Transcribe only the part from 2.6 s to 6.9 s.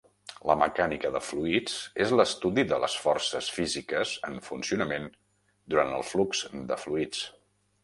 de les forces físiques en funcionament durant el flux de